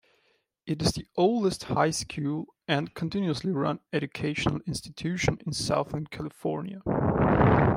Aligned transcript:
It 0.65 0.81
is 0.81 0.93
the 0.93 1.05
oldest 1.15 1.65
high 1.65 1.91
school 1.91 2.47
and 2.67 2.91
continuously 2.95 3.51
run 3.51 3.81
educational 3.93 4.59
institution 4.65 5.37
in 5.45 5.53
Southern 5.53 6.07
California. 6.07 6.81